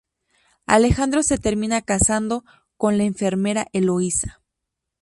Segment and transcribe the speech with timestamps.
[0.65, 2.43] Alejandro se termina casando
[2.75, 4.41] con la enfermera Eloísa.